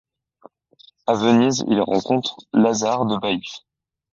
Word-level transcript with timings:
A 1.05 1.13
Venise, 1.13 1.63
il 1.67 1.79
rencontre 1.79 2.35
Lazare 2.53 3.05
de 3.05 3.17
Baïf. 3.17 3.45